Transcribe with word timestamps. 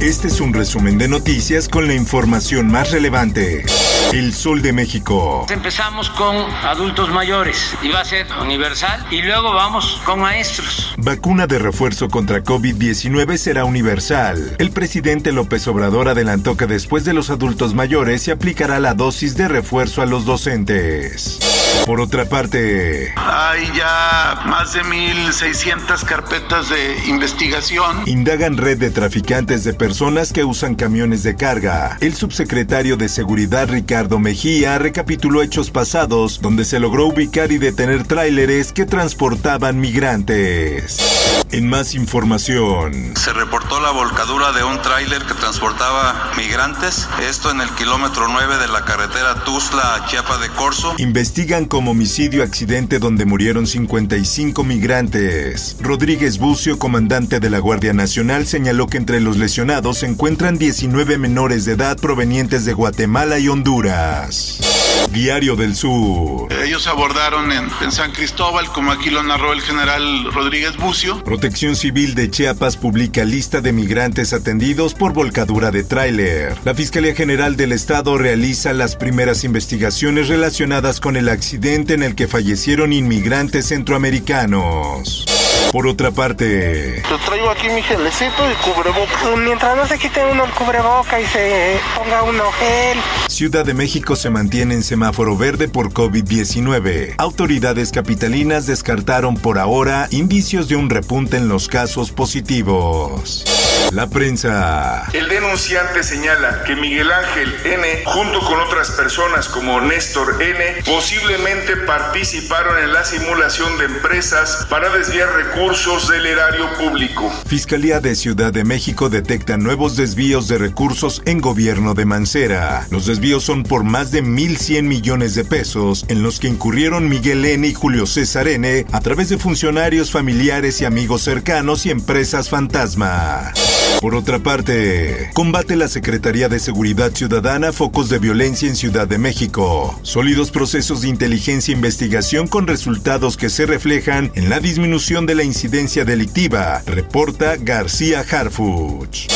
Este 0.00 0.28
es 0.28 0.40
un 0.40 0.54
resumen 0.54 0.96
de 0.96 1.08
noticias 1.08 1.68
con 1.68 1.88
la 1.88 1.94
información 1.94 2.70
más 2.70 2.92
relevante. 2.92 3.64
El 4.12 4.32
Sol 4.32 4.62
de 4.62 4.72
México. 4.72 5.44
Empezamos 5.50 6.08
con 6.10 6.36
adultos 6.36 7.10
mayores 7.10 7.74
y 7.82 7.88
va 7.88 8.02
a 8.02 8.04
ser 8.04 8.28
universal 8.40 9.04
y 9.10 9.22
luego 9.22 9.52
vamos 9.52 10.00
con 10.04 10.20
maestros. 10.20 10.94
Vacuna 10.98 11.48
de 11.48 11.58
refuerzo 11.58 12.08
contra 12.08 12.44
COVID-19 12.44 13.36
será 13.38 13.64
universal. 13.64 14.54
El 14.58 14.70
presidente 14.70 15.32
López 15.32 15.66
Obrador 15.66 16.08
adelantó 16.08 16.56
que 16.56 16.68
después 16.68 17.04
de 17.04 17.12
los 17.12 17.28
adultos 17.28 17.74
mayores 17.74 18.22
se 18.22 18.30
aplicará 18.30 18.78
la 18.78 18.94
dosis 18.94 19.36
de 19.36 19.48
refuerzo 19.48 20.00
a 20.00 20.06
los 20.06 20.24
docentes. 20.24 21.40
Por 21.86 22.00
otra 22.00 22.26
parte, 22.26 23.14
hay 23.16 23.70
ya 23.74 24.42
más 24.46 24.74
de 24.74 24.82
1.600 24.82 26.04
carpetas 26.04 26.68
de 26.68 26.98
investigación. 27.08 28.02
Indagan 28.06 28.56
red 28.56 28.78
de 28.78 28.90
traficantes 28.90 29.64
de 29.64 29.72
personas 29.72 30.32
que 30.32 30.44
usan 30.44 30.74
camiones 30.74 31.22
de 31.22 31.36
carga. 31.36 31.96
El 32.00 32.14
subsecretario 32.14 32.96
de 32.96 33.08
Seguridad 33.08 33.68
Ricardo 33.68 34.18
Mejía 34.18 34.78
recapituló 34.78 35.42
hechos 35.42 35.70
pasados 35.70 36.40
donde 36.42 36.64
se 36.64 36.78
logró 36.78 37.06
ubicar 37.06 37.52
y 37.52 37.58
detener 37.58 38.06
tráileres 38.06 38.72
que 38.72 38.84
transportaban 38.84 39.80
migrantes. 39.80 41.44
En 41.50 41.68
más 41.68 41.94
información. 41.94 43.16
Se 43.16 43.32
reportó 43.32 43.80
la 43.80 43.90
volcadura 43.90 44.52
de 44.52 44.64
un 44.64 44.82
tráiler 44.82 45.22
que 45.22 45.34
transportaba 45.34 46.32
migrantes, 46.36 47.08
esto 47.26 47.50
en 47.50 47.62
el 47.62 47.70
kilómetro 47.70 48.28
9 48.28 48.58
de 48.58 48.68
la 48.68 48.84
carretera 48.84 49.44
Tuzla 49.44 49.94
a 49.94 50.06
Chiapa 50.06 50.36
de 50.38 50.50
Corzo. 50.50 50.94
Investigan 50.98 51.57
como 51.66 51.90
homicidio 51.90 52.42
accidente 52.42 52.98
donde 52.98 53.24
murieron 53.24 53.66
55 53.66 54.62
migrantes. 54.64 55.76
Rodríguez 55.80 56.38
Bucio, 56.38 56.78
comandante 56.78 57.40
de 57.40 57.50
la 57.50 57.58
Guardia 57.58 57.92
Nacional, 57.92 58.46
señaló 58.46 58.86
que 58.86 58.98
entre 58.98 59.20
los 59.20 59.36
lesionados 59.36 59.98
se 59.98 60.06
encuentran 60.06 60.58
19 60.58 61.18
menores 61.18 61.64
de 61.64 61.72
edad 61.72 61.96
provenientes 61.96 62.64
de 62.64 62.74
Guatemala 62.74 63.38
y 63.38 63.48
Honduras. 63.48 64.77
Diario 65.12 65.56
del 65.56 65.74
Sur. 65.74 66.52
Ellos 66.52 66.86
abordaron 66.86 67.50
en, 67.52 67.68
en, 67.80 67.92
San 67.92 68.12
Cristóbal, 68.12 68.66
como 68.72 68.92
aquí 68.92 69.10
lo 69.10 69.22
narró 69.22 69.52
el 69.52 69.60
general 69.60 70.32
Rodríguez 70.32 70.76
Bucio. 70.76 71.22
Protección 71.24 71.76
Civil 71.76 72.14
de 72.14 72.30
Chiapas 72.30 72.76
publica 72.76 73.24
lista 73.24 73.60
de 73.60 73.72
migrantes 73.72 74.32
atendidos 74.32 74.94
por 74.94 75.12
volcadura 75.12 75.70
de 75.70 75.84
tráiler. 75.84 76.56
La 76.64 76.74
Fiscalía 76.74 77.14
General 77.14 77.56
del 77.56 77.72
Estado 77.72 78.18
realiza 78.18 78.72
las 78.72 78.96
primeras 78.96 79.44
investigaciones 79.44 80.28
relacionadas 80.28 81.00
con 81.00 81.16
el 81.16 81.28
accidente 81.28 81.94
en 81.94 82.02
el 82.02 82.14
que 82.14 82.28
fallecieron 82.28 82.92
inmigrantes 82.92 83.68
centroamericanos. 83.68 85.37
Por 85.72 85.86
otra 85.86 86.10
parte, 86.10 87.02
yo 87.10 87.18
traigo 87.18 87.50
aquí 87.50 87.68
mi 87.68 87.82
gelecito 87.82 88.50
y 88.50 88.54
cubrebocas. 88.64 89.38
Mientras 89.44 89.76
no 89.76 89.86
se 89.86 89.98
quite 89.98 90.24
uno 90.24 90.44
el 90.44 90.50
cubreboca 90.52 91.20
y 91.20 91.26
se 91.26 91.78
ponga 91.94 92.22
uno 92.22 92.44
gel. 92.52 92.98
Ciudad 93.28 93.64
de 93.66 93.74
México 93.74 94.16
se 94.16 94.30
mantiene 94.30 94.74
en 94.74 94.82
semáforo 94.82 95.36
verde 95.36 95.68
por 95.68 95.92
COVID-19. 95.92 97.14
Autoridades 97.18 97.92
capitalinas 97.92 98.66
descartaron 98.66 99.36
por 99.36 99.58
ahora 99.58 100.08
indicios 100.10 100.68
de 100.68 100.76
un 100.76 100.88
repunte 100.88 101.36
en 101.36 101.48
los 101.48 101.68
casos 101.68 102.12
positivos. 102.12 103.44
La 103.92 104.06
prensa. 104.06 105.06
El 105.14 105.28
denunciante 105.28 106.02
señala 106.02 106.62
que 106.64 106.76
Miguel 106.76 107.10
Ángel 107.10 107.54
N, 107.64 108.02
junto 108.04 108.40
con 108.40 108.60
otras 108.60 108.90
personas 108.90 109.48
como 109.48 109.80
Néstor 109.80 110.42
N, 110.42 110.82
posiblemente 110.84 111.74
participaron 111.86 112.78
en 112.84 112.92
la 112.92 113.02
simulación 113.02 113.78
de 113.78 113.86
empresas 113.86 114.66
para 114.68 114.90
desviar 114.90 115.30
recursos 115.32 116.08
del 116.08 116.26
erario 116.26 116.66
público. 116.76 117.32
Fiscalía 117.46 118.00
de 118.00 118.14
Ciudad 118.14 118.52
de 118.52 118.64
México 118.64 119.08
detecta 119.08 119.56
nuevos 119.56 119.96
desvíos 119.96 120.48
de 120.48 120.58
recursos 120.58 121.22
en 121.24 121.40
gobierno 121.40 121.94
de 121.94 122.04
Mancera. 122.04 122.86
Los 122.90 123.06
desvíos 123.06 123.44
son 123.44 123.62
por 123.62 123.84
más 123.84 124.10
de 124.10 124.22
1.100 124.22 124.82
millones 124.82 125.34
de 125.34 125.44
pesos 125.44 126.04
en 126.08 126.22
los 126.22 126.40
que 126.40 126.48
incurrieron 126.48 127.08
Miguel 127.08 127.42
N 127.42 127.66
y 127.66 127.72
Julio 127.72 128.06
César 128.06 128.48
N 128.48 128.84
a 128.92 129.00
través 129.00 129.30
de 129.30 129.38
funcionarios 129.38 130.10
familiares 130.10 130.80
y 130.82 130.84
amigos 130.84 131.22
cercanos 131.22 131.86
y 131.86 131.90
empresas 131.90 132.50
fantasma. 132.50 133.52
Por 134.00 134.14
otra 134.14 134.38
parte, 134.38 135.30
combate 135.34 135.74
la 135.74 135.88
Secretaría 135.88 136.48
de 136.48 136.60
Seguridad 136.60 137.10
Ciudadana 137.12 137.72
focos 137.72 138.08
de 138.08 138.20
violencia 138.20 138.68
en 138.68 138.76
Ciudad 138.76 139.08
de 139.08 139.18
México. 139.18 139.98
Sólidos 140.02 140.52
procesos 140.52 141.02
de 141.02 141.08
inteligencia 141.08 141.72
e 141.72 141.76
investigación 141.76 142.46
con 142.46 142.68
resultados 142.68 143.36
que 143.36 143.50
se 143.50 143.66
reflejan 143.66 144.30
en 144.36 144.50
la 144.50 144.60
disminución 144.60 145.26
de 145.26 145.34
la 145.34 145.42
incidencia 145.42 146.04
delictiva, 146.04 146.82
reporta 146.86 147.56
García 147.56 148.24
Harfuch. 148.30 149.26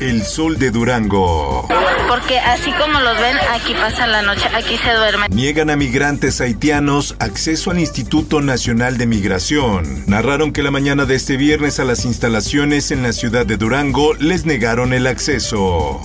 El 0.00 0.22
sol 0.22 0.58
de 0.58 0.70
Durango. 0.70 1.66
Porque 2.08 2.38
así 2.38 2.72
como 2.72 3.00
los 3.00 3.18
ven, 3.20 3.36
aquí 3.54 3.72
pasa 3.74 4.06
la 4.06 4.22
noche, 4.22 4.46
aquí 4.54 4.76
se 4.76 4.92
duerme. 4.92 5.26
Niegan 5.30 5.70
a 5.70 5.76
migrantes 5.76 6.40
haitianos 6.40 7.16
acceso 7.18 7.70
al 7.70 7.78
Instituto 7.78 8.40
Nacional 8.40 8.98
de 8.98 9.06
Migración. 9.06 10.04
Narraron 10.06 10.52
que 10.52 10.62
la 10.62 10.70
mañana 10.70 11.06
de 11.06 11.14
este 11.14 11.36
viernes 11.36 11.80
a 11.80 11.84
las 11.84 12.04
instalaciones 12.04 12.90
en 12.90 13.02
la 13.02 13.12
ciudad 13.12 13.46
de 13.46 13.56
Durango 13.56 14.01
les 14.18 14.44
negaron 14.44 14.92
el 14.92 15.06
acceso. 15.06 16.00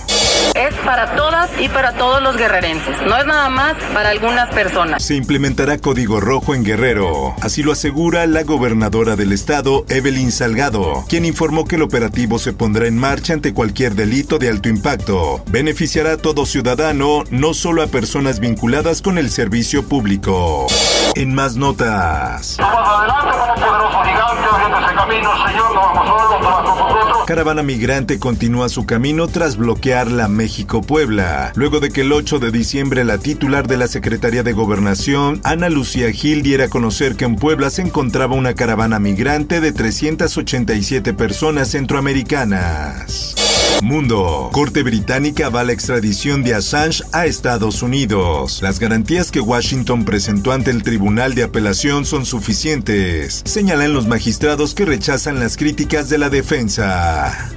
Es 0.54 0.74
para 0.84 1.14
todas 1.14 1.50
y 1.60 1.68
para 1.68 1.92
todos 1.92 2.22
los 2.22 2.36
guerrerenses, 2.36 2.96
no 3.06 3.16
es 3.16 3.26
nada 3.26 3.48
más 3.48 3.74
para 3.94 4.10
algunas 4.10 4.48
personas. 4.50 5.02
Se 5.02 5.14
implementará 5.14 5.78
código 5.78 6.20
rojo 6.20 6.54
en 6.54 6.64
Guerrero, 6.64 7.34
así 7.40 7.62
lo 7.62 7.72
asegura 7.72 8.26
la 8.26 8.42
gobernadora 8.42 9.16
del 9.16 9.32
estado, 9.32 9.84
Evelyn 9.88 10.32
Salgado, 10.32 11.04
quien 11.08 11.24
informó 11.24 11.64
que 11.64 11.76
el 11.76 11.82
operativo 11.82 12.38
se 12.38 12.52
pondrá 12.52 12.86
en 12.86 12.98
marcha 12.98 13.34
ante 13.34 13.54
cualquier 13.54 13.94
delito 13.94 14.38
de 14.38 14.48
alto 14.48 14.68
impacto. 14.68 15.42
Beneficiará 15.46 16.12
a 16.12 16.16
todo 16.16 16.46
ciudadano, 16.46 17.24
no 17.30 17.54
solo 17.54 17.82
a 17.82 17.86
personas 17.86 18.40
vinculadas 18.40 19.02
con 19.02 19.18
el 19.18 19.30
servicio 19.30 19.86
público. 19.86 20.66
En 21.14 21.34
más 21.34 21.56
notas. 21.56 22.56
Vamos 22.58 22.88
adelante 22.88 23.36
como 23.38 23.54
un 23.54 23.60
poderoso 23.60 24.02
gigante 24.02 24.48
abriendo 24.52 24.78
ese 24.78 24.94
camino, 24.94 25.46
Señor, 25.46 25.74
no 25.74 25.80
vamos 25.80 26.08
solos, 26.08 26.40
no 26.40 26.50
vamos 26.50 26.78
nosotros. 26.78 27.18
Caravana 27.26 27.62
migrante 27.62 28.18
continúa 28.18 28.68
su 28.68 28.86
camino 28.86 29.28
tras 29.28 29.56
bloquear 29.56 30.10
la 30.10 30.27
México-Puebla, 30.28 31.52
luego 31.54 31.80
de 31.80 31.90
que 31.90 32.02
el 32.02 32.12
8 32.12 32.38
de 32.38 32.50
diciembre 32.50 33.04
la 33.04 33.18
titular 33.18 33.66
de 33.66 33.76
la 33.76 33.88
Secretaría 33.88 34.42
de 34.42 34.52
Gobernación, 34.52 35.40
Ana 35.44 35.68
Lucía 35.68 36.10
Gil, 36.12 36.42
diera 36.42 36.66
a 36.66 36.68
conocer 36.68 37.16
que 37.16 37.24
en 37.24 37.36
Puebla 37.36 37.70
se 37.70 37.82
encontraba 37.82 38.34
una 38.34 38.54
caravana 38.54 38.98
migrante 38.98 39.60
de 39.60 39.72
387 39.72 41.14
personas 41.14 41.70
centroamericanas. 41.70 43.34
Mundo. 43.82 44.50
Corte 44.52 44.82
británica 44.82 45.48
va 45.50 45.62
la 45.62 45.72
extradición 45.72 46.42
de 46.42 46.54
Assange 46.54 47.04
a 47.12 47.26
Estados 47.26 47.82
Unidos. 47.82 48.60
Las 48.60 48.80
garantías 48.80 49.30
que 49.30 49.40
Washington 49.40 50.04
presentó 50.04 50.52
ante 50.52 50.70
el 50.70 50.82
Tribunal 50.82 51.34
de 51.34 51.44
Apelación 51.44 52.04
son 52.04 52.26
suficientes, 52.26 53.42
señalan 53.44 53.92
los 53.92 54.06
magistrados 54.06 54.74
que 54.74 54.84
rechazan 54.84 55.38
las 55.38 55.56
críticas 55.56 56.08
de 56.08 56.18
la 56.18 56.28
defensa. 56.28 57.52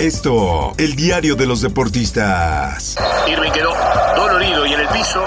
Esto, 0.00 0.72
el 0.78 0.96
diario 0.96 1.36
de 1.36 1.44
los 1.44 1.60
deportistas. 1.60 2.96
Irving 3.28 3.50
quedó 3.52 3.74
dolorido 4.16 4.64
y 4.64 4.72
en 4.72 4.80
el 4.80 4.88
piso. 4.88 5.22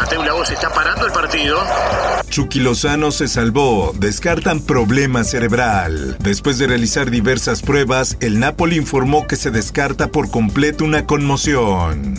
Mateo 0.00 0.24
Lagos 0.24 0.50
está 0.50 0.70
parando 0.72 1.04
el 1.04 1.12
partido. 1.12 1.58
Chucky 2.30 2.60
Lozano 2.60 3.10
se 3.10 3.28
salvó, 3.28 3.92
descartan 3.94 4.60
problema 4.60 5.22
cerebral. 5.22 6.16
Después 6.18 6.56
de 6.56 6.66
realizar 6.66 7.10
diversas 7.10 7.60
pruebas, 7.60 8.16
el 8.20 8.40
Napoli 8.40 8.76
informó 8.76 9.26
que 9.26 9.36
se 9.36 9.50
descarta 9.50 10.08
por 10.08 10.30
completo 10.30 10.84
una 10.84 11.04
conmoción. 11.04 12.18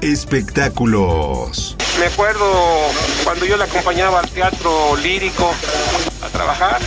Espectáculos. 0.00 1.76
Me 2.00 2.06
acuerdo 2.06 2.46
cuando 3.22 3.44
yo 3.44 3.58
le 3.58 3.64
acompañaba 3.64 4.20
al 4.20 4.30
teatro 4.30 4.96
lírico, 4.96 5.54
trabajar. 6.34 6.80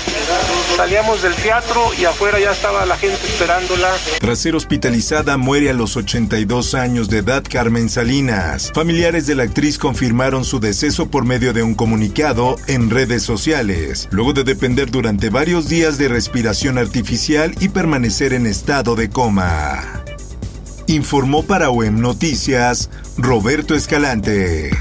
Salíamos 0.75 1.23
del 1.23 1.33
teatro 1.33 1.89
y 1.97 2.05
afuera 2.05 2.39
ya 2.39 2.51
estaba 2.51 2.85
la 2.85 2.97
gente 2.97 3.25
esperándola. 3.25 3.89
Tras 4.19 4.39
ser 4.39 4.55
hospitalizada, 4.55 5.38
muere 5.38 5.69
a 5.69 5.73
los 5.73 5.95
82 5.95 6.75
años 6.75 7.09
de 7.09 7.19
edad 7.19 7.44
Carmen 7.49 7.89
Salinas. 7.89 8.71
Familiares 8.75 9.25
de 9.25 9.35
la 9.35 9.44
actriz 9.44 9.79
confirmaron 9.79 10.44
su 10.44 10.59
deceso 10.59 11.09
por 11.09 11.25
medio 11.25 11.53
de 11.53 11.63
un 11.63 11.73
comunicado 11.73 12.57
en 12.67 12.89
redes 12.89 13.23
sociales, 13.23 14.09
luego 14.11 14.33
de 14.33 14.44
depender 14.44 14.91
durante 14.91 15.29
varios 15.29 15.69
días 15.69 15.97
de 15.97 16.09
respiración 16.09 16.77
artificial 16.77 17.55
y 17.59 17.69
permanecer 17.69 18.33
en 18.33 18.45
estado 18.45 18.95
de 18.95 19.09
coma. 19.09 20.03
Informó 20.88 21.44
para 21.44 21.69
OEM 21.69 21.99
Noticias 21.99 22.89
Roberto 23.17 23.75
Escalante. 23.75 24.71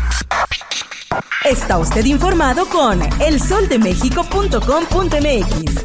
Está 1.48 1.78
usted 1.78 2.04
informado 2.06 2.66
con 2.66 3.00
elsoldemexico.com.mx. 3.20 5.84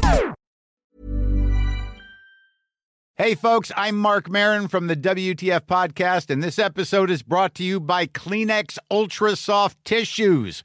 Hey, 3.14 3.36
folks, 3.36 3.70
I'm 3.76 3.96
Mark 3.96 4.28
Marin 4.28 4.66
from 4.66 4.88
the 4.88 4.96
WTF 4.96 5.60
Podcast, 5.60 6.30
and 6.30 6.42
this 6.42 6.58
episode 6.58 7.12
is 7.12 7.22
brought 7.22 7.54
to 7.54 7.62
you 7.62 7.78
by 7.78 8.06
Kleenex 8.06 8.76
Ultra 8.90 9.36
Soft 9.36 9.78
Tissues 9.84 10.64